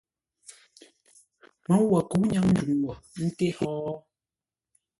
Môu 1.67 1.83
wo 1.91 1.99
kə̌u 2.09 2.21
ńnyáŋ 2.25 2.45
ndwuŋ 2.51 2.79
wo 2.87 2.93
ńté 3.27 3.47
hó. 3.57 3.69